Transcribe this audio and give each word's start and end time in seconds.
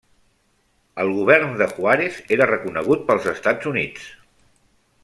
El 1.03 1.11
govern 1.17 1.53
de 1.59 1.67
Juárez 1.75 2.17
era 2.39 2.49
reconegut 2.53 3.07
pels 3.13 3.31
Estats 3.35 3.73
Units. 3.75 4.11